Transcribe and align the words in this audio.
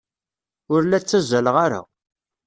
Ur 0.73 0.81
la 0.85 0.99
ttazzaleɣ 1.01 1.55
ara. 1.65 1.81